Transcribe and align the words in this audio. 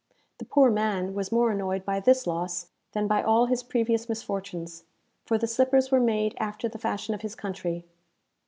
The 0.39 0.45
poor 0.45 0.71
man 0.71 1.13
was 1.13 1.31
more 1.31 1.51
annoyed 1.51 1.85
by 1.85 1.99
this 1.99 2.25
loss, 2.25 2.71
than 2.93 3.05
by 3.07 3.21
all 3.21 3.45
his 3.45 3.61
previous 3.61 4.09
misfortunes; 4.09 4.83
for 5.27 5.37
the 5.37 5.45
slippers 5.45 5.91
were 5.91 5.99
made 5.99 6.33
after 6.39 6.67
the 6.67 6.79
fashion 6.79 7.13
of 7.13 7.21
his 7.21 7.35
country. 7.35 7.85